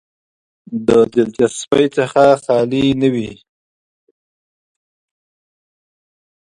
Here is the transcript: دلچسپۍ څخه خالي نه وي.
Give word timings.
دلچسپۍ 1.13 1.85
څخه 1.97 2.23
خالي 2.43 2.85
نه 3.01 3.09
وي. 3.13 3.31